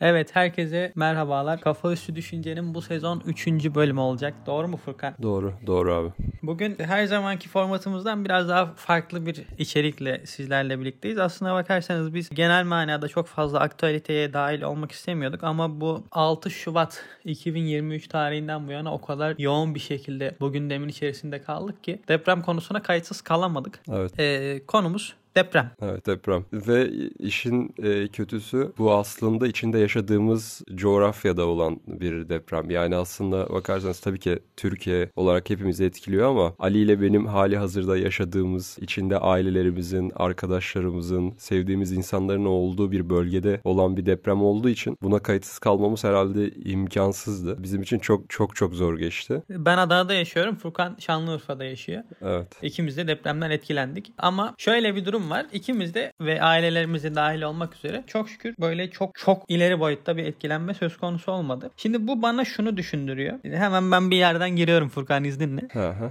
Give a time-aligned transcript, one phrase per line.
[0.00, 1.60] Evet herkese merhabalar.
[1.60, 3.46] Kafa Üstü Düşünce'nin bu sezon 3.
[3.48, 4.34] bölümü olacak.
[4.46, 5.14] Doğru mu Furkan?
[5.22, 6.08] Doğru, doğru abi.
[6.42, 11.18] Bugün her zamanki formatımızdan biraz daha farklı bir içerikle sizlerle birlikteyiz.
[11.18, 17.04] Aslına bakarsanız biz genel manada çok fazla aktüaliteye dahil olmak istemiyorduk ama bu 6 Şubat
[17.24, 22.42] 2023 tarihinden bu yana o kadar yoğun bir şekilde bu gündemin içerisinde kaldık ki deprem
[22.42, 23.80] konusuna kayıtsız kalamadık.
[23.92, 24.20] Evet.
[24.20, 25.70] Ee, konumuz Deprem.
[25.82, 26.44] Evet deprem.
[26.52, 32.70] Ve işin e, kötüsü bu aslında içinde yaşadığımız coğrafyada olan bir deprem.
[32.70, 37.96] Yani aslında bakarsanız tabii ki Türkiye olarak hepimizi etkiliyor ama Ali ile benim hali hazırda
[37.98, 45.18] yaşadığımız, içinde ailelerimizin, arkadaşlarımızın, sevdiğimiz insanların olduğu bir bölgede olan bir deprem olduğu için buna
[45.18, 47.62] kayıtsız kalmamız herhalde imkansızdı.
[47.62, 49.42] Bizim için çok çok çok zor geçti.
[49.50, 50.56] Ben Adana'da yaşıyorum.
[50.56, 52.02] Furkan Şanlıurfa'da yaşıyor.
[52.22, 52.48] Evet.
[52.62, 54.12] İkimiz de depremden etkilendik.
[54.18, 55.46] Ama şöyle bir durum var.
[55.52, 60.16] İkimiz de ve ailelerimiz de dahil olmak üzere çok şükür böyle çok çok ileri boyutta
[60.16, 61.70] bir etkilenme söz konusu olmadı.
[61.76, 63.38] Şimdi bu bana şunu düşündürüyor.
[63.44, 65.60] Hemen ben bir yerden giriyorum Furkan izninle.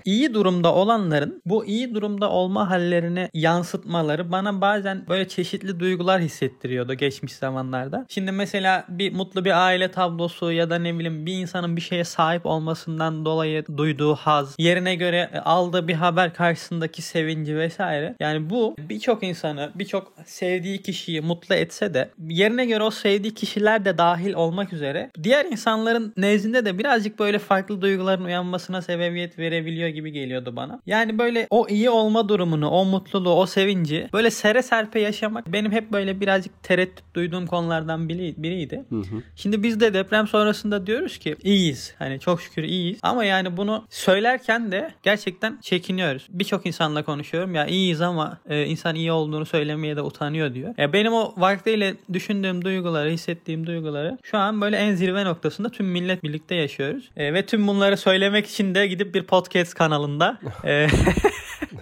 [0.06, 6.94] İyi durumda olanların bu iyi durumda olma hallerini yansıtmaları bana bazen böyle çeşitli duygular hissettiriyordu
[6.94, 8.06] geçmiş zamanlarda.
[8.10, 12.04] Şimdi mesela bir mutlu bir aile tablosu ya da ne bileyim bir insanın bir şeye
[12.04, 18.16] sahip olmasından dolayı duyduğu haz, yerine göre aldığı bir haber karşısındaki sevinci vesaire.
[18.20, 23.86] Yani bu birçok insanı, birçok sevdiği kişiyi mutlu etse de yerine göre o sevdiği kişiler
[23.86, 29.90] de dahil olmak üzere diğer insanların nezdinde de birazcık böyle farklı duyguların uyanmasına sebebiyet verebiliyor
[29.90, 30.82] gibi geliyordu bana.
[30.86, 35.72] Yani böyle o iyi olma durumunu, o mutluluğu, o sevinci böyle sere serpe yaşamak benim
[35.72, 38.86] hep böyle birazcık tereddüt duyduğum konulardan biri, biriydi.
[38.90, 39.24] Hı hı.
[39.36, 41.96] Şimdi biz de deprem sonrasında diyoruz ki iyiyiz.
[42.00, 43.00] Hani çok şükür iyiyiz.
[43.04, 46.28] Ama yani bunu söylerken de gerçekten çekiniyoruz.
[46.30, 50.74] Birçok insanla konuşuyorum ya iyiyiz ama e, insan iyi olduğunu söylemeye de utanıyor diyor.
[50.78, 55.86] Ya benim o vaktiyle düşündüğüm duyguları, hissettiğim duyguları şu an böyle en zirve noktasında tüm
[55.86, 57.10] millet birlikte yaşıyoruz.
[57.18, 60.88] E, ve tüm bunları söylemek için de gidip bir podcast kanalında e,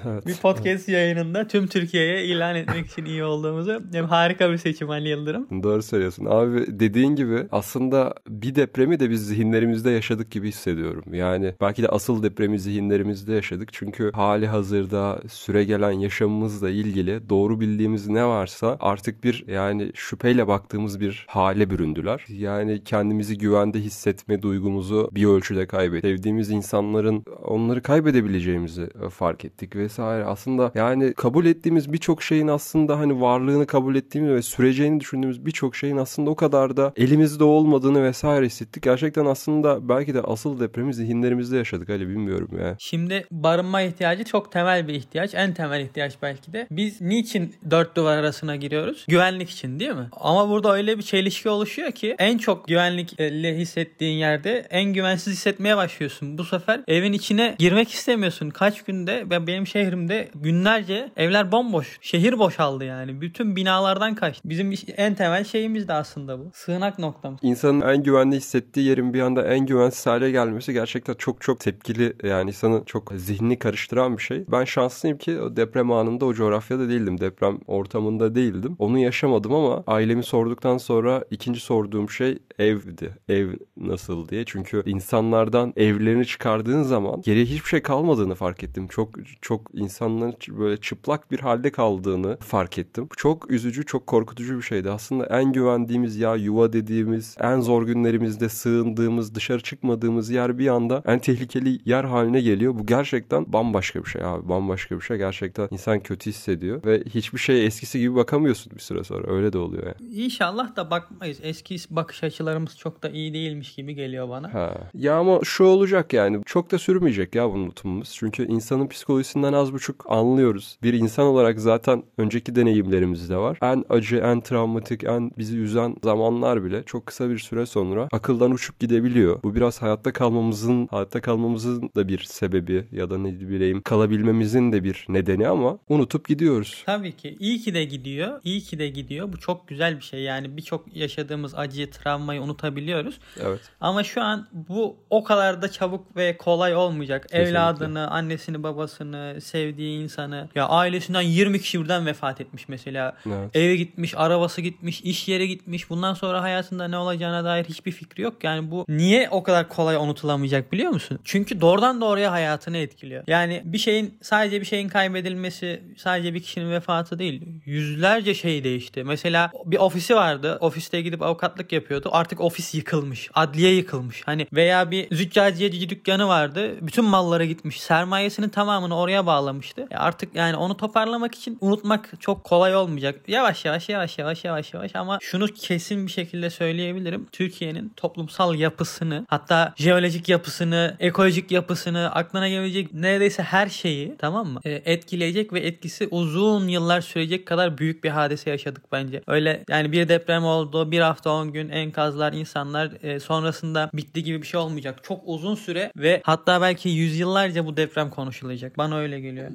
[0.05, 0.27] Evet.
[0.27, 5.10] bir podcast yayınında tüm Türkiye'ye ilan etmek için iyi olduğumuzu hem harika bir seçim Ali
[5.10, 5.64] Yıldırım.
[5.64, 6.26] Doğru söylüyorsun.
[6.26, 11.04] Abi dediğin gibi aslında bir depremi de biz zihinlerimizde yaşadık gibi hissediyorum.
[11.14, 13.70] Yani belki de asıl depremi zihinlerimizde yaşadık.
[13.73, 16.95] Çünkü hali hazırda süre gelen yaşamımızla ilgili
[17.30, 22.26] doğru bildiğimiz ne varsa artık bir yani şüpheyle baktığımız bir hale büründüler.
[22.30, 26.10] Yani kendimizi güvende hissetme duygumuzu bir ölçüde kaybettik.
[26.11, 30.26] Sevdiğimiz insanların onları kaybedebileceğimizi fark ettik vesaire.
[30.26, 35.76] Aslında yani kabul ettiğimiz birçok şeyin aslında hani varlığını kabul ettiğimiz ve süreceğini düşündüğümüz birçok
[35.76, 38.84] şeyin aslında o kadar da elimizde olmadığını vesaire hissettik.
[38.84, 42.76] Gerçekten aslında belki de asıl depremi zihinlerimizde yaşadık Ali bilmiyorum ya.
[42.80, 45.36] Şimdi barınma ihtiyacı çok temel bir ihtiyaç.
[45.36, 46.67] En temel ihtiyaç belki de.
[46.72, 49.06] Biz niçin dört duvar arasına giriyoruz?
[49.08, 50.08] Güvenlik için değil mi?
[50.12, 55.78] Ama burada öyle bir çelişki oluşuyor ki en çok güvenlikle hissettiğin yerde en güvensiz hissetmeye
[55.78, 56.38] başlıyorsun.
[56.38, 58.50] Bu sefer evin içine girmek istemiyorsun.
[58.50, 61.98] Kaç günde ve benim şehrimde günlerce evler bomboş.
[62.02, 63.22] Şehir boşaldı yani.
[63.22, 64.50] Bütün binalardan kaçtı.
[64.50, 66.52] Bizim en temel şeyimiz de aslında bu.
[66.54, 67.40] Sığınak noktamız.
[67.44, 72.14] İnsanın en güvenli hissettiği yerin bir anda en güvensiz hale gelmesi gerçekten çok çok tepkili
[72.23, 74.44] yani insanın çok zihnini karıştıran bir şey.
[74.52, 76.34] Ben şanslıyım ki o deprem anında o
[76.75, 77.19] coğrafyada değildim.
[77.19, 78.75] Deprem ortamında değildim.
[78.80, 83.17] Onu yaşamadım ama ailemi sorduktan sonra ikinci sorduğum şey evdi.
[83.30, 84.43] Ev nasıl diye.
[84.45, 88.87] Çünkü insanlardan evlerini çıkardığın zaman geriye hiçbir şey kalmadığını fark ettim.
[88.87, 89.09] Çok
[89.41, 93.09] çok insanların böyle çıplak bir halde kaldığını fark ettim.
[93.17, 94.89] Çok üzücü, çok korkutucu bir şeydi.
[94.89, 101.03] Aslında en güvendiğimiz ya yuva dediğimiz, en zor günlerimizde sığındığımız, dışarı çıkmadığımız yer bir anda
[101.05, 102.73] en tehlikeli yer haline geliyor.
[102.80, 104.49] Bu gerçekten bambaşka bir şey abi.
[104.49, 105.17] Bambaşka bir şey.
[105.17, 109.33] Gerçekten insan kötü hissediyor ve hiçbir şeye eskisi gibi bakamıyorsun bir süre sonra.
[109.33, 110.14] Öyle de oluyor yani.
[110.14, 111.39] İnşallah da bakmayız.
[111.43, 114.53] Eski bakış açılarımız çok da iyi değilmiş gibi geliyor bana.
[114.53, 114.73] Ha.
[114.93, 116.42] Ya ama şu olacak yani.
[116.45, 118.14] Çok da sürmeyecek ya bu unutumumuz.
[118.14, 120.77] Çünkü insanın psikolojisinden az buçuk anlıyoruz.
[120.83, 123.58] Bir insan olarak zaten önceki deneyimlerimiz de var.
[123.61, 128.51] En acı, en travmatik, en bizi üzen zamanlar bile çok kısa bir süre sonra akıldan
[128.51, 129.44] uçup gidebiliyor.
[129.44, 134.84] Bu biraz hayatta kalmamızın, hayatta kalmamızın da bir sebebi ya da ne bileyim kalabilmemizin de
[134.84, 136.84] bir nedeni ama unutup gidiyoruz.
[136.86, 137.38] Tabii ki.
[137.40, 138.42] İyi ki de gidiyor.
[138.44, 139.34] İyi ki de gidiyor.
[139.34, 140.22] Bu çok güzel bir şey.
[140.22, 143.19] Yani birçok yaşadığımız acıyı, travmayı unutabiliyoruz.
[143.42, 143.60] Evet.
[143.81, 147.24] Ama şu an bu o kadar da çabuk ve kolay olmayacak.
[147.24, 147.50] Kesinlikle.
[147.50, 153.18] Evladını, annesini, babasını, sevdiği insanı ya ailesinden 20 kişi birden vefat etmiş mesela.
[153.28, 153.56] Evet.
[153.56, 155.90] Eve gitmiş, arabası gitmiş, iş yere gitmiş.
[155.90, 158.44] Bundan sonra hayatında ne olacağına dair hiçbir fikri yok.
[158.44, 161.19] Yani bu niye o kadar kolay unutulamayacak biliyor musun?
[161.24, 163.24] Çünkü doğrudan doğruya hayatını etkiliyor.
[163.28, 167.42] Yani bir şeyin sadece bir şeyin kaybedilmesi, sadece bir kişinin vefatı değil.
[167.65, 169.03] Yüzlerce şey değişti.
[169.03, 170.57] Mesela bir ofisi vardı.
[170.62, 172.09] Ofiste gidip avukatlık yapıyordu.
[172.12, 173.30] Artık ofis yıkılmış.
[173.33, 174.21] Adliye yıkılmış.
[174.25, 176.75] Hani veya bir züccaciyeci dükkanı vardı.
[176.81, 177.81] Bütün mallara gitmiş.
[177.81, 179.88] Sermayesinin tamamını oraya bağlamıştı.
[179.92, 183.19] E artık yani onu toparlamak için unutmak çok kolay olmayacak.
[183.27, 187.27] Yavaş yavaş yavaş yavaş yavaş yavaş ama şunu kesin bir şekilde söyleyebilirim.
[187.31, 194.59] Türkiye'nin toplumsal yapısını hatta jeolojik yapısını, ekolojik yapısını, aklına gelecek neredeyse her şeyi tamam mı?
[194.65, 196.25] E, etkileyecek ve etkisi uzun
[196.68, 199.22] yıllar sürecek kadar büyük bir hadise yaşadık bence.
[199.27, 204.42] Öyle yani bir deprem oldu, bir hafta 10 gün enkazlar, insanlar e, sonrasında bitti gibi
[204.42, 205.00] bir şey olmayacak.
[205.04, 208.77] Çok uzun süre ve hatta belki yüzyıllarca bu deprem konuşulacak.
[208.77, 209.51] Bana öyle geliyor.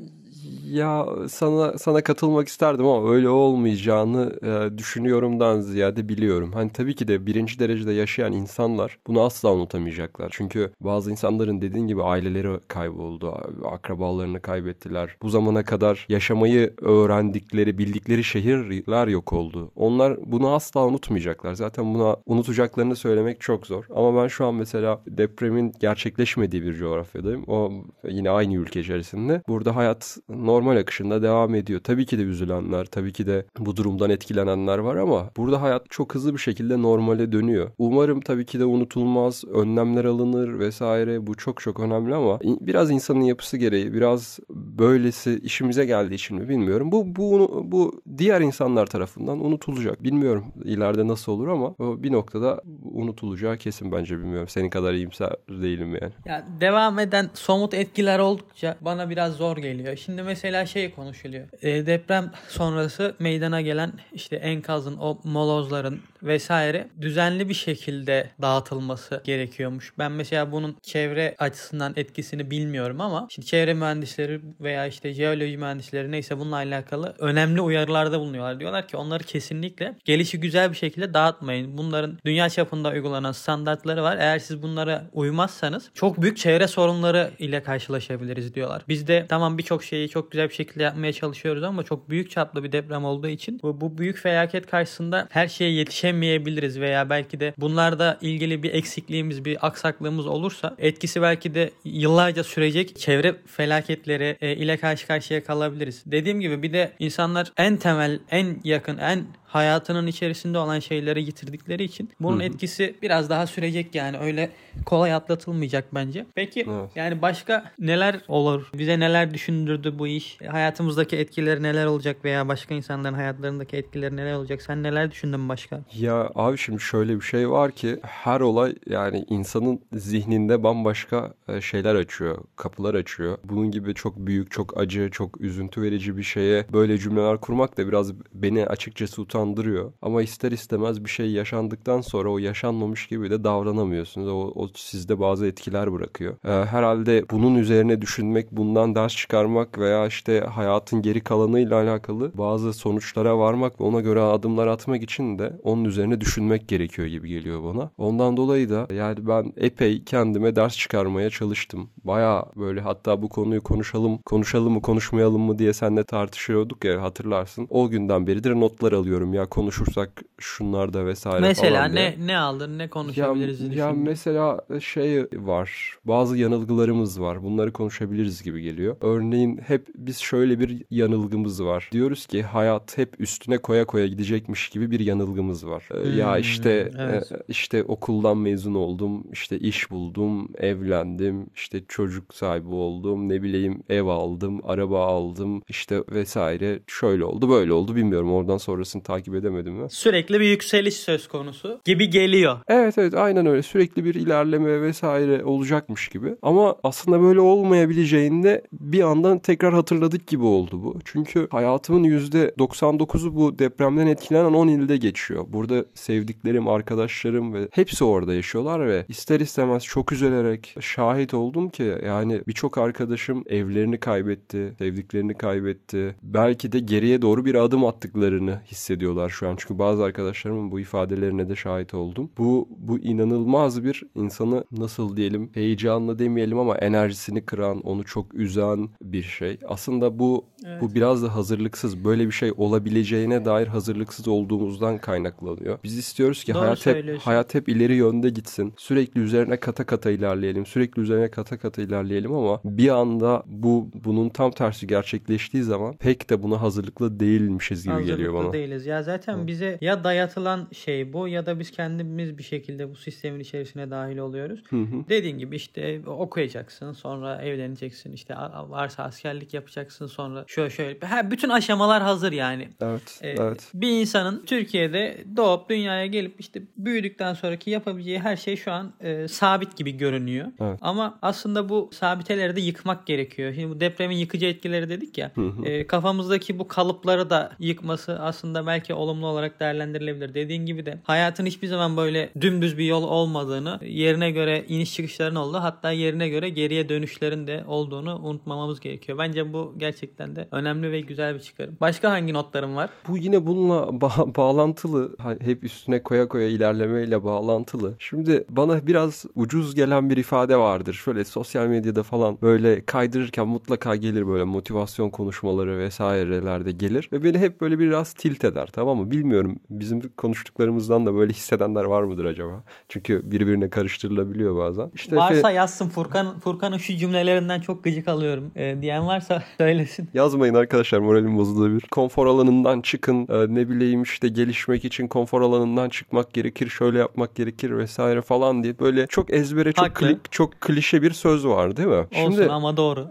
[0.71, 6.53] Ya sana sana katılmak isterdim ama öyle olmayacağını e, düşünüyorumdan ziyade biliyorum.
[6.53, 10.29] Hani tabii ki de birinci derecede yaşayan insanlar bunu asla unutamayacaklar.
[10.33, 13.35] Çünkü bazı insanların dediğin gibi aileleri kayboldu,
[13.65, 15.17] akrabalarını kaybettiler.
[15.23, 19.71] Bu zamana kadar yaşamayı öğrendikleri, bildikleri şehirler yok oldu.
[19.77, 21.55] Onlar bunu asla unutmayacaklar.
[21.55, 23.85] Zaten buna unutacaklarını söylemek çok zor.
[23.95, 27.45] Ama ben şu an mesela depremin gerçekleşmediği bir coğrafyadayım.
[27.47, 27.73] O
[28.05, 29.43] yine aynı ülke içerisinde.
[29.49, 31.81] Burada hayat normal akışında devam ediyor.
[31.85, 36.15] Tabii ki de üzülenler, tabii ki de bu durumdan etkilenenler var ama burada hayat çok
[36.15, 37.71] hızlı bir şekilde normale dönüyor.
[37.79, 41.27] Umarım tabii ki de unutulmaz, önlemler alınır vesaire.
[41.27, 46.49] Bu çok çok önemli ama biraz insanın yapısı gereği, biraz böylesi işimize geldiği için mi
[46.49, 46.93] bilmiyorum.
[46.93, 50.03] Bu bu bu diğer insanlar tarafından unutulacak.
[50.03, 54.49] Bilmiyorum ileride nasıl olur ama bir noktada unutulacağı kesin bence bilmiyorum.
[54.49, 56.13] Senin kadar iyimser değilim yani.
[56.27, 59.97] Ya devam eden somut etkiler oldukça bana biraz zor geliyor.
[59.97, 61.49] Şimdi mesela şey konuşuluyor.
[61.63, 69.93] E, deprem sonrası meydana gelen işte enkazın, o molozların vesaire düzenli bir şekilde dağıtılması gerekiyormuş.
[69.99, 76.11] Ben mesela bunun çevre açısından etkisini bilmiyorum ama şimdi çevre mühendisleri veya işte jeoloji mühendisleri
[76.11, 78.61] neyse bununla alakalı önemli uyarılarda bulunuyorlar.
[78.61, 81.79] Diyorlar ki onları kesinlikle gelişi güzel bir şekilde dağıtmayın.
[81.79, 84.17] Bunların dünya çapında uygulanan standartları var.
[84.21, 88.83] Eğer siz bunlara uymazsanız çok büyük çevre sorunları ile karşılaşabiliriz diyorlar.
[88.89, 92.65] Biz de tamam birçok şeyi çok güzel bir şekilde yapmaya çalışıyoruz ama çok büyük çaplı
[92.65, 95.73] bir deprem olduğu için bu, bu büyük felaket karşısında her şeye
[96.11, 102.45] yetişemeyebiliriz veya belki de bunlarda ilgili bir eksikliğimiz, bir aksaklığımız olursa etkisi belki de yıllarca
[102.45, 106.03] sürecek çevre felaketleri e, ile karşı karşıya kalabiliriz.
[106.07, 111.85] Dediğim gibi bir de insanlar en temel, en yakın, en hayatının içerisinde olan şeyleri yitirdikleri
[111.85, 112.47] için bunun Hı-hı.
[112.47, 114.51] etkisi biraz daha sürecek yani öyle
[114.87, 116.27] kolay atlatılmayacak bence.
[116.35, 116.91] Peki evet.
[116.95, 118.71] yani başka neler olur?
[118.75, 120.39] Bize neler düşündürdü bu iş?
[120.47, 124.63] Hayatımızdaki etkileri neler olacak veya başka insanların hayatlarındaki etkileri neler olacak?
[124.63, 125.81] Sen neler düşündün başka?
[125.99, 131.61] Ya abi şimdi şöyle bir şey var ki her olay yani insanın zihninde bambaşka e,
[131.61, 133.39] şeyler açıyor, kapılar açıyor.
[133.45, 137.89] Bunun gibi çok büyük, çok acı, çok üzüntü verici bir şeye böyle cümleler kurmak da
[137.89, 139.93] biraz beni açıkçası utan utandırıyor.
[140.03, 144.29] Ama ister istemez bir şey yaşandıktan sonra o yaşanmamış gibi de davranamıyorsunuz.
[144.29, 146.37] O, o sizde bazı etkiler bırakıyor.
[146.45, 152.73] Ee, herhalde bunun üzerine düşünmek, bundan ders çıkarmak veya işte hayatın geri kalanıyla alakalı bazı
[152.73, 157.65] sonuçlara varmak ve ona göre adımlar atmak için de onun üzerine düşünmek gerekiyor gibi geliyor
[157.65, 157.91] bana.
[157.99, 161.91] Ondan dolayı da yani ben epey kendime ders çıkarmaya çalıştım.
[162.05, 167.67] Baya böyle hatta bu konuyu konuşalım, konuşalım mı konuşmayalım mı diye seninle tartışıyorduk ya hatırlarsın.
[167.71, 172.27] O günden beridir notlar alıyorum ya konuşursak şunlar da vesaire mesela falan ne diye.
[172.27, 178.63] ne aldın ne konuşabiliriz ya, ya mesela şey var bazı yanılgılarımız var bunları konuşabiliriz gibi
[178.63, 178.97] geliyor.
[179.01, 181.89] Örneğin hep biz şöyle bir yanılgımız var.
[181.93, 185.89] Diyoruz ki hayat hep üstüne koya koya gidecekmiş gibi bir yanılgımız var.
[185.91, 187.31] Hmm, ya işte e, evet.
[187.49, 194.07] işte okuldan mezun oldum işte iş buldum evlendim işte çocuk sahibi oldum ne bileyim ev
[194.07, 196.81] aldım araba aldım işte vesaire.
[196.87, 198.33] Şöyle oldu böyle oldu bilmiyorum.
[198.33, 199.91] Oradan sonrasını takip takip edemedim mi?
[199.91, 202.59] Sürekli bir yükseliş söz konusu gibi geliyor.
[202.69, 203.63] Evet evet aynen öyle.
[203.63, 206.35] Sürekli bir ilerleme vesaire olacakmış gibi.
[206.43, 210.99] Ama aslında böyle olmayabileceğini de bir yandan tekrar hatırladık gibi oldu bu.
[211.05, 215.45] Çünkü hayatımın %99'u bu depremden etkilenen 10 ilde geçiyor.
[215.49, 221.95] Burada sevdiklerim, arkadaşlarım ve hepsi orada yaşıyorlar ve ister istemez çok üzülerek şahit oldum ki
[222.07, 226.15] yani birçok arkadaşım evlerini kaybetti, sevdiklerini kaybetti.
[226.23, 229.57] Belki de geriye doğru bir adım attıklarını hissediyor hissediyorlar şu an.
[229.57, 232.31] Çünkü bazı arkadaşlarımın bu ifadelerine de şahit oldum.
[232.39, 238.89] Bu bu inanılmaz bir insanı nasıl diyelim heyecanla demeyelim ama enerjisini kıran, onu çok üzen
[239.03, 239.59] bir şey.
[239.69, 240.83] Aslında bu evet.
[240.83, 242.05] bu biraz da hazırlıksız.
[242.05, 245.79] Böyle bir şey olabileceğine dair hazırlıksız olduğumuzdan kaynaklanıyor.
[245.85, 248.73] Biz istiyoruz ki Doğru hayat hep hayat hep ileri yönde gitsin.
[248.77, 250.67] Sürekli üzerine kata kata ilerleyelim.
[250.67, 256.31] Sürekli üzerine kata kata ilerleyelim ama bir anda bu bunun tam tersi gerçekleştiği zaman pek
[256.31, 258.53] de buna hazırlıklı değilmişiz gibi hazırlıklı geliyor bana.
[258.53, 258.87] değiliz.
[258.87, 259.47] Ya zaten Hı.
[259.47, 264.19] bize ya dayatılan şey bu ya da biz kendimiz bir şekilde bu sistemin içerisine dahil
[264.19, 264.63] oluyoruz.
[264.71, 265.09] Hı hı.
[265.09, 268.35] Dediğin gibi işte okuyacaksın, sonra evleneceksin, işte
[268.69, 271.07] varsa askerlik yapacaksın, sonra şöyle şöyle.
[271.07, 272.69] Ha, bütün aşamalar hazır yani.
[272.81, 273.71] Evet, ee, evet.
[273.75, 279.29] Bir insanın Türkiye'de doğup dünyaya gelip işte büyüdükten sonraki yapabileceği her şey şu an e,
[279.29, 280.47] sabit gibi görünüyor.
[280.61, 280.79] Evet.
[280.81, 283.55] Ama aslında bu sabiteleri de yıkmak gerekiyor.
[283.55, 285.33] Şimdi bu depremin yıkıcı etkileri dedik ya.
[285.35, 285.65] Hı hı.
[285.65, 290.35] E, kafamızdaki bu kalıpları da yıkması aslında belki olumlu olarak değerlendirilebilir.
[290.35, 295.35] Dediğin gibi de hayatın hiçbir zaman böyle dümdüz bir yol olmadığını, yerine göre iniş çıkışların
[295.37, 295.59] oldu.
[295.61, 299.19] Hatta yerine göre geriye dönüşlerin de olduğunu unutmamamız gerekiyor.
[299.19, 301.77] Bence bu gerçekten de önemli ve güzel bir çıkarım.
[301.81, 302.91] Başka hangi notlarım var?
[303.09, 305.17] Bu yine bununla ba- bağlantılı.
[305.41, 307.95] Hep üstüne koya koya ilerlemeyle bağlantılı.
[307.99, 310.95] Şimdi bana biraz ucuz gelen bir ifade vardır.
[310.95, 317.09] Şöyle sosyal medyada falan böyle kaydırırken mutlaka gelir böyle motivasyon konuşmaları vesairelerde gelir.
[317.13, 319.11] Ve beni hep böyle biraz tilt eder tamam mı?
[319.11, 322.65] Bilmiyorum bizim konuştuklarımızdan da böyle hissedenler var mıdır acaba?
[322.89, 324.91] Çünkü birbirine karıştırılabiliyor bazen.
[324.95, 330.09] İşte varsa yazsın Furkan Furkan'ın şu cümlelerinden çok gıcık alıyorum e, diyen varsa söylesin.
[330.15, 331.83] Yazmayın arkadaşlar moralim bozulabilir.
[331.91, 337.35] Konfor alanından çıkın e, ne bileyim işte gelişmek için konfor alanından çıkmak gerekir şöyle yapmak
[337.35, 341.89] gerekir vesaire falan diye böyle çok ezbere çok kli, çok klişe bir söz var değil
[341.89, 341.95] mi?
[341.95, 343.09] Olsun Şimdi, ama doğru.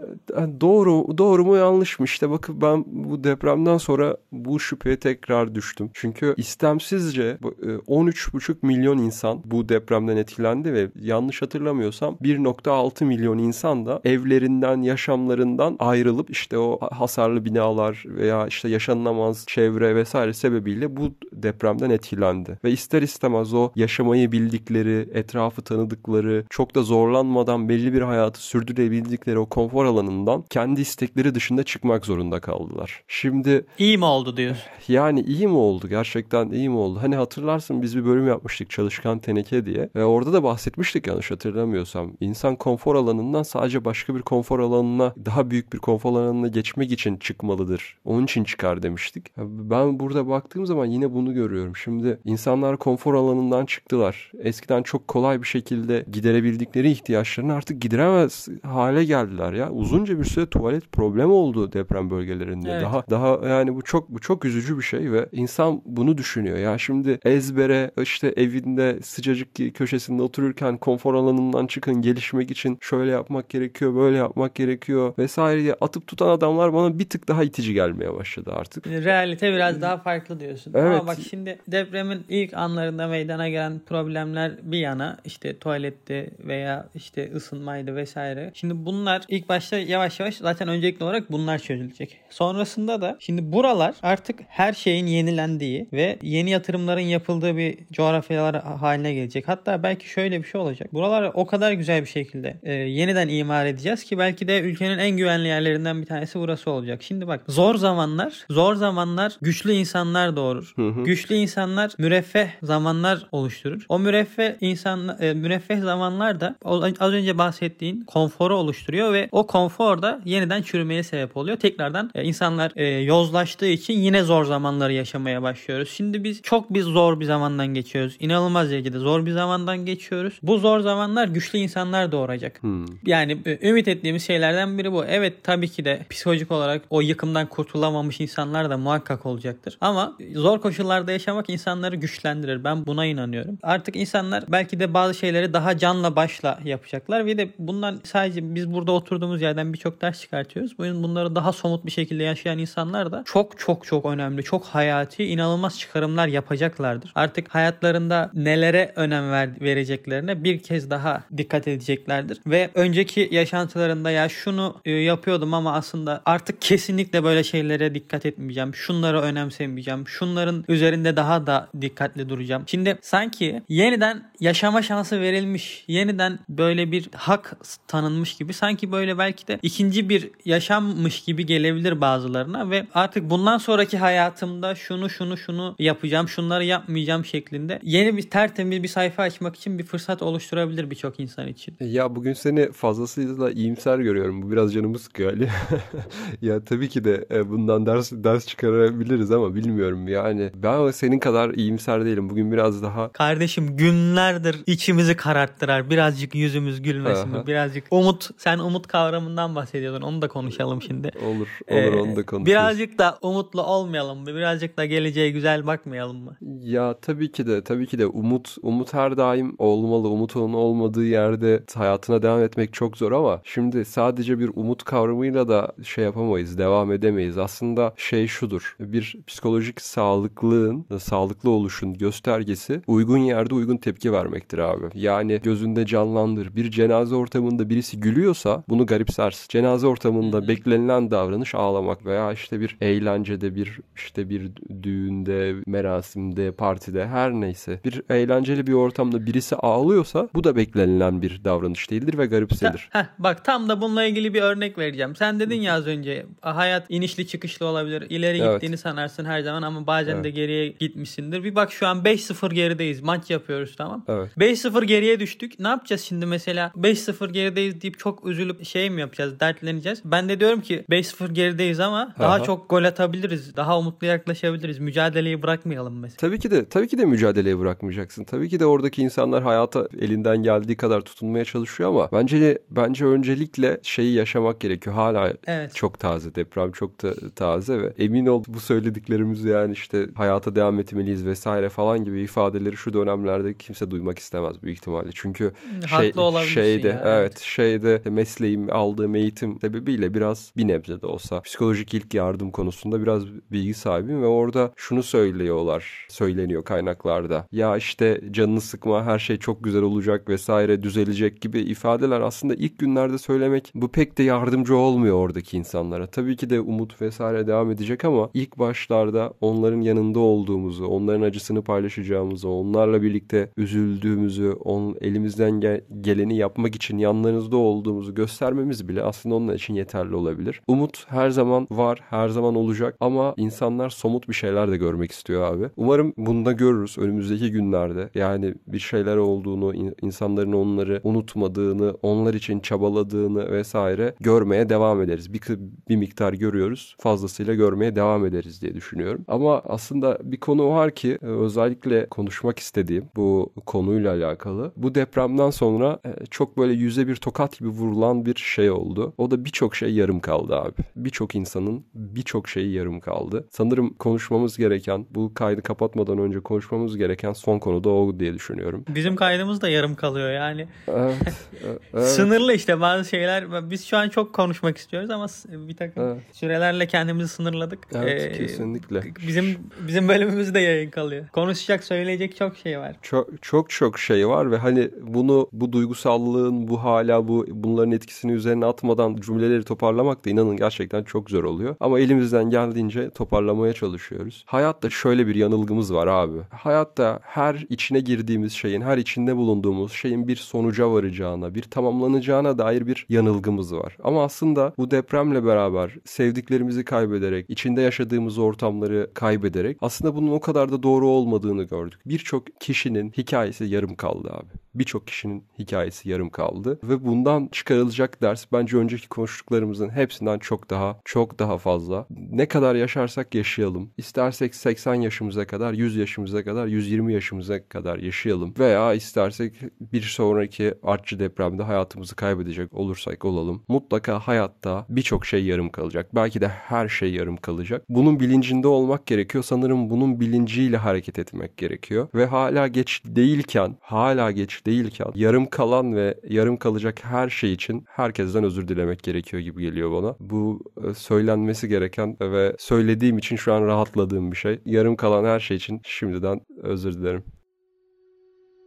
[0.60, 5.90] Doğru doğru mu yanlış mı işte bakın ben bu depremden sonra bu şüpheye tekrar düştüm.
[5.94, 13.86] Çünkü istemsizce 13,5 e, milyon insan bu depremden etkilendi ve yanlış hatırlamıyorsam 1.6 milyon insan
[13.86, 21.14] da evlerinden, yaşamlarından ayrılıp işte o hasarlı binalar veya işte yaşanılamaz çevre vesaire sebebiyle bu
[21.32, 22.58] depremden etkilendi.
[22.64, 29.38] Ve ister istemez o yaşamayı bildikleri, etrafı tanıdıkları, çok da zorlanmadan belli bir hayatı sürdürebildikleri
[29.38, 33.02] o konfor alanından kendi istekleri dışında çıkmak zorunda kaldılar.
[33.08, 34.64] Şimdi iyi mi oldu diyorsun?
[34.88, 35.88] Yani iyi mi oldu?
[35.88, 36.98] Gerçekten iyi mi oldu?
[37.02, 42.12] Hani hatırlarsın biz bir bölüm yapmıştık Çalışkan Teneke diye ve orada da bahsetmiştik yanlış hatırlamıyorsam.
[42.20, 47.16] İnsan konfor alanından sadece başka bir konfor alanına, daha büyük bir konfor alanına geçmek için
[47.16, 47.98] çıkmalıdır.
[48.04, 49.26] Onun için çıkar demiştik.
[49.36, 51.76] Ben burada baktığım zaman yine bunu görüyorum.
[51.76, 54.32] Şimdi insanlar konfor alanından çıktılar.
[54.38, 59.70] Eskiden çok kolay bir şekilde giderebildikleri ihtiyaçlarını artık gideremez hale geldiler ya.
[59.70, 62.70] Uzunca bir süre tuvalet problemi oldu deprem bölgelerinde.
[62.70, 62.82] Evet.
[62.82, 66.58] Daha daha yani bu çok bu çok üzücü bir şey ve insan bunu düşünüyor.
[66.58, 73.48] Ya şimdi ezbere işte evinde sıcacık köşesinde otururken konfor alanından çıkın gelişmek için şöyle yapmak
[73.48, 78.14] gerekiyor, böyle yapmak gerekiyor vesaire diye atıp tutan adamlar bana bir tık daha itici gelmeye
[78.14, 78.86] başladı artık.
[78.86, 80.72] Realite biraz daha farklı diyorsun.
[80.74, 81.00] Evet.
[81.00, 87.32] Ama bak şimdi depremin ilk anlarında meydana gelen problemler bir yana işte tuvalette veya işte
[87.34, 88.50] ısınmaydı vesaire.
[88.54, 92.20] Şimdi bunlar ilk başta yavaş yavaş zaten öncelikli olarak bunlar çözülecek.
[92.30, 99.14] Sonrasında da şimdi buralar artık her şeyin yenilendiği ve yeni yatırımların yapıldığı bir coğrafyalar haline
[99.14, 99.48] gelecek.
[99.48, 100.92] Hatta belki şöyle bir şey olacak.
[100.92, 105.16] Buralar o kadar güzel bir şekilde e, yeniden imar edeceğiz ki belki de ülkenin en
[105.16, 107.02] güvenli yerlerinden bir tanesi burası olacak.
[107.02, 110.72] Şimdi bak zor zamanlar, zor zamanlar güçlü insanlar doğurur.
[110.76, 111.04] Hı hı.
[111.04, 113.84] Güçlü insanlar müreffeh zamanlar oluşturur.
[113.88, 116.56] O müreffeh insan e, müreffeh zamanlar da
[117.00, 121.56] az önce bahsettiğin konforu oluşturuyor ve o konfor da yeniden çürümeye sebep oluyor.
[121.56, 125.90] Tekrardan e, insanlar e, yozlaştığı için yine zor zamanları yaşamaya başlıyoruz.
[125.90, 128.16] Şimdi biz çok biz zor bir zamandan geçiyoruz.
[128.20, 130.38] İnanılmaz derecede zor bir zamandan geçiyoruz.
[130.42, 132.62] Bu zor zamanlar güçlü insanlar doğuracak.
[132.62, 132.84] Hmm.
[133.06, 135.04] Yani ümit ettiğimiz şeylerden biri bu.
[135.04, 139.78] Evet tabii ki de psikolojik olarak o yıkımdan kurtulamamış insanlar da muhakkak olacaktır.
[139.80, 142.64] Ama zor koşullarda yaşamak insanları güçlendirir.
[142.64, 143.58] Ben buna inanıyorum.
[143.62, 148.72] Artık insanlar belki de bazı şeyleri daha canla başla yapacaklar ve de bundan sadece biz
[148.72, 150.78] burada oturduğumuz yerden birçok ders çıkartıyoruz.
[150.78, 154.64] Bunları daha somut bir şekilde yaşayan insanlar da çok çok çok önemli, çok
[155.00, 157.12] hayati, inanılmaz çıkarımlar yapacaklardır.
[157.14, 162.40] Artık hayatlarında nelere önem ver, vereceklerine bir kez daha dikkat edeceklerdir.
[162.46, 168.74] Ve önceki yaşantılarında ya şunu e, yapıyordum ama aslında artık kesinlikle böyle şeylere dikkat etmeyeceğim.
[168.74, 170.08] Şunları önemsemeyeceğim.
[170.08, 172.62] Şunların üzerinde daha da dikkatli duracağım.
[172.66, 177.56] Şimdi sanki yeniden yaşama şansı verilmiş, yeniden böyle bir hak
[177.88, 183.58] tanınmış gibi sanki böyle belki de ikinci bir yaşammış gibi gelebilir bazılarına ve artık bundan
[183.58, 189.22] sonraki hayatımda şu şunu şunu şunu yapacağım, şunları yapmayacağım şeklinde yeni bir tertemiz bir sayfa
[189.22, 191.76] açmak için bir fırsat oluşturabilir birçok insan için.
[191.80, 194.42] Ya bugün seni fazlasıyla iyimser görüyorum.
[194.42, 195.48] Bu biraz canımı sıkıyor Ali.
[196.42, 200.50] ya tabii ki de e, bundan ders ders çıkarabiliriz ama bilmiyorum yani.
[200.54, 202.30] Ben senin kadar iyimser değilim.
[202.30, 205.90] Bugün biraz daha Kardeşim günlerdir içimizi kararttırar.
[205.90, 207.46] Birazcık yüzümüz gülmesin?
[207.46, 208.30] Birazcık umut.
[208.36, 210.02] Sen umut kavramından bahsediyordun.
[210.02, 211.10] Onu da konuşalım şimdi.
[211.26, 212.46] olur olur Ee, onu da konuşuruz.
[212.46, 214.26] Birazcık da umutlu olmayalım?
[214.26, 216.36] Birazcık da geleceğe güzel bakmayalım mı?
[216.60, 220.08] Ya tabii ki de tabii ki de umut umut her daim olmalı.
[220.08, 225.72] Umutun olmadığı yerde hayatına devam etmek çok zor ama şimdi sadece bir umut kavramıyla da
[225.82, 227.38] şey yapamayız, devam edemeyiz.
[227.38, 228.76] Aslında şey şudur.
[228.80, 234.86] Bir psikolojik sağlıklığın, sağlıklı oluşun göstergesi uygun yerde uygun tepki vermektir abi.
[234.94, 236.56] Yani gözünde canlandır.
[236.56, 239.46] Bir cenaze ortamında birisi gülüyorsa bunu garipsersin.
[239.48, 244.50] Cenaze ortamında beklenilen davranış ağlamak veya işte bir eğlencede bir işte bir
[244.82, 251.44] düğünde, merasimde, partide her neyse bir eğlenceli bir ortamda birisi ağlıyorsa bu da beklenilen bir
[251.44, 252.88] davranış değildir ve garipselir.
[252.90, 255.16] Heh, bak tam da bununla ilgili bir örnek vereceğim.
[255.16, 258.06] Sen dedin ya az önce hayat inişli çıkışlı olabilir.
[258.10, 258.52] İleri Evet.
[258.52, 260.24] gittiğini sanarsın her zaman ama bazen Evet.
[260.24, 261.44] de geriye gitmişsindir.
[261.44, 263.00] Bir bak şu an 5-0 gerideyiz.
[263.00, 264.04] Maç yapıyoruz tamam.
[264.08, 264.30] Evet.
[264.38, 265.60] 5-0 geriye düştük.
[265.60, 266.72] Ne yapacağız şimdi mesela?
[266.76, 269.40] 5-0 gerideyiz deyip çok üzülüp şey mi yapacağız?
[269.40, 270.02] Dertleneceğiz.
[270.04, 272.44] Ben de diyorum ki 5-0 gerideyiz ama daha Aha.
[272.44, 273.56] çok gol atabiliriz.
[273.56, 274.49] Daha umutlu yaklaşabiliriz.
[274.80, 276.16] Mücadeleyi bırakmayalım mesela.
[276.16, 278.24] Tabii ki de tabii ki de mücadeleye bırakmayacaksın.
[278.24, 283.80] Tabii ki de oradaki insanlar hayata elinden geldiği kadar tutunmaya çalışıyor ama bence bence öncelikle
[283.82, 284.96] şeyi yaşamak gerekiyor.
[284.96, 285.74] Hala Evet.
[285.74, 290.80] çok taze deprem çok da taze ve emin ol bu söylediklerimiz yani işte hayata devam
[290.80, 295.10] etmeliyiz vesaire falan gibi ifadeleri şu dönemlerde kimse duymak istemez büyük ihtimalle.
[295.14, 295.52] Çünkü
[295.88, 297.38] şey, Haklı olabilirsin şeyde ya, evet, evet.
[297.38, 303.22] şeyde mesleğim aldığım eğitim sebebiyle biraz bir nebze de olsa psikolojik ilk yardım konusunda biraz
[303.52, 309.64] bilgi sahibiyim ve orada şunu söylüyorlar söyleniyor kaynaklarda ya işte canını sıkma her şey çok
[309.64, 315.16] güzel olacak vesaire düzelecek gibi ifadeler aslında ilk günlerde söylemek bu pek de yardımcı olmuyor
[315.16, 316.06] oradaki insanlara.
[316.06, 321.62] Tabii ki de umut vesaire devam edecek ama ilk başlarda onların yanında olduğumuzu, onların acısını
[321.62, 329.34] paylaşacağımızı, onlarla birlikte üzüldüğümüzü, on, elimizden gel- geleni yapmak için yanlarınızda olduğumuzu göstermemiz bile aslında
[329.34, 330.60] onlar için yeterli olabilir.
[330.68, 335.42] Umut her zaman var, her zaman olacak ama insanlar somut bir şeyler de görmek istiyor
[335.54, 335.68] abi.
[335.76, 338.10] Umarım bunu da görürüz önümüzdeki günlerde.
[338.14, 345.32] Yani bir şeyler olduğunu, in- insanların onları unutmadığını, onlar için çabaladığını vesaire görmeye devam ederiz.
[345.32, 345.40] Bir,
[345.88, 349.24] bir miktar görüyoruz, fazlasıyla görmeye devam ederiz diye düşünüyorum.
[349.28, 354.72] Ama aslında bir konu var ki e, özellikle konuşmak istediğim bu konuyla alakalı.
[354.76, 359.12] Bu depremden sonra e, çok böyle yüze bir tokat gibi vurulan bir şey oldu.
[359.18, 360.82] O da birçok şey yarım kaldı abi.
[360.96, 363.48] Birçok insanın birçok şeyi yarım kaldı.
[363.50, 368.84] Sanırım konuşmamız gereken, bu kaydı kapatmadan önce konuşmamız gereken son konu da o diye düşünüyorum.
[368.88, 370.68] Bizim kaydımız da yarım kalıyor yani.
[370.88, 371.14] Evet,
[371.64, 372.08] e, evet.
[372.08, 373.70] Sınırlı işte bazı şeyler.
[373.70, 375.26] Biz şu an çok konuşmak istiyoruz ama
[375.68, 376.18] bir takım Evet.
[376.32, 377.78] sürelerle kendimizi sınırladık.
[377.94, 379.02] Evet, Ee, kesinlikle.
[379.26, 381.28] Bizim bizim bölümümüz de yayın kalıyor.
[381.28, 382.96] Konuşacak, söyleyecek çok şey var.
[383.02, 388.32] Çok çok çok şey var ve hani bunu bu duygusallığın bu hala bu bunların etkisini
[388.32, 391.76] üzerine atmadan cümleleri toparlamak da inanın gerçekten çok zor oluyor.
[391.80, 394.09] Ama elimizden geldiğince toparlamaya çalışıyoruz.
[394.46, 396.38] Hayatta şöyle bir yanılgımız var abi.
[396.50, 402.86] Hayatta her içine girdiğimiz şeyin, her içinde bulunduğumuz şeyin bir sonuca varacağına, bir tamamlanacağına dair
[402.86, 403.96] bir yanılgımız var.
[404.04, 410.72] Ama aslında bu depremle beraber sevdiklerimizi kaybederek, içinde yaşadığımız ortamları kaybederek aslında bunun o kadar
[410.72, 412.00] da doğru olmadığını gördük.
[412.06, 414.48] Birçok kişinin hikayesi yarım kaldı abi.
[414.74, 421.00] Birçok kişinin hikayesi yarım kaldı ve bundan çıkarılacak ders bence önceki konuştuklarımızın hepsinden çok daha
[421.04, 422.06] çok daha fazla.
[422.10, 423.90] Ne kadar yaşarsak yaşayalım.
[424.00, 430.74] İstersek 80 yaşımıza kadar, 100 yaşımıza kadar, 120 yaşımıza kadar yaşayalım veya istersek bir sonraki
[430.82, 433.62] artçı depremde hayatımızı kaybedecek olursak olalım.
[433.68, 436.14] Mutlaka hayatta birçok şey yarım kalacak.
[436.14, 437.84] Belki de her şey yarım kalacak.
[437.88, 439.44] Bunun bilincinde olmak gerekiyor.
[439.44, 442.08] Sanırım bunun bilinciyle hareket etmek gerekiyor.
[442.14, 447.84] Ve hala geç değilken, hala geç değilken yarım kalan ve yarım kalacak her şey için
[447.88, 450.16] herkesten özür dilemek gerekiyor gibi geliyor bana.
[450.20, 454.60] Bu e, söylenmesi gereken ve söylediğim için şu an rahatladığım bir şey.
[454.64, 457.24] Yarım kalan her şey için şimdiden özür dilerim.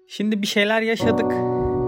[0.08, 1.32] Şimdi bir şeyler yaşadık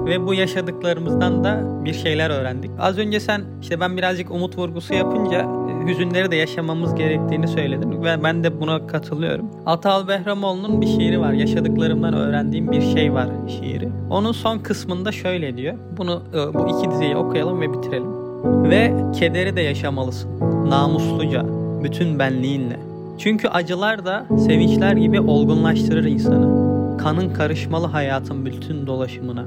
[0.05, 2.71] ve bu yaşadıklarımızdan da bir şeyler öğrendik.
[2.79, 8.03] Az önce sen işte ben birazcık umut vurgusu yapınca e, hüzünleri de yaşamamız gerektiğini söyledin
[8.03, 9.51] ve ben de buna katılıyorum.
[9.65, 11.33] Atal Behramoğlu'nun bir şiiri var.
[11.33, 13.89] Yaşadıklarımdan öğrendiğim bir şey var şiiri.
[14.09, 15.75] Onun son kısmında şöyle diyor.
[15.97, 18.25] Bunu e, bu iki dizeyi okuyalım ve bitirelim.
[18.69, 20.39] Ve kederi de yaşamalısın.
[20.69, 21.45] Namusluca,
[21.83, 22.94] bütün benliğinle.
[23.17, 26.65] Çünkü acılar da sevinçler gibi olgunlaştırır insanı.
[26.97, 29.45] Kanın karışmalı hayatın bütün dolaşımına.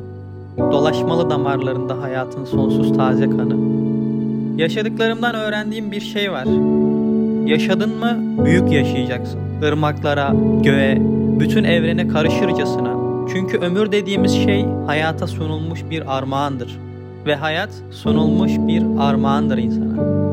[0.58, 3.56] Dolaşmalı damarlarında hayatın sonsuz taze kanı.
[4.56, 6.44] Yaşadıklarımdan öğrendiğim bir şey var.
[7.48, 9.40] Yaşadın mı büyük yaşayacaksın.
[9.62, 10.98] Irmaklara, göğe,
[11.40, 12.94] bütün evrene karışırcasına.
[13.32, 16.78] Çünkü ömür dediğimiz şey hayata sunulmuş bir armağandır.
[17.26, 20.27] Ve hayat sunulmuş bir armağandır insana.